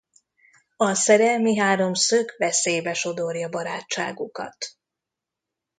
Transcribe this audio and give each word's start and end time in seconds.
A 0.77 0.93
szerelmi 0.93 1.57
háromszög 1.57 2.35
veszélybe 2.37 2.93
sodorja 2.93 3.49
barátságukat. 3.49 4.57